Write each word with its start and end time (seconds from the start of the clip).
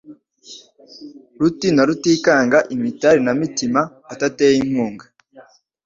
Ruti 1.39 1.67
rutikanga 1.87 2.57
imitari 2.75 3.19
nta 3.23 3.33
mitima 3.41 3.81
atateye 4.13 4.55
inkunga 4.63 5.05